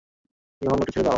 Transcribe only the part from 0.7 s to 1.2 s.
ওকে ছেড়ে দাও।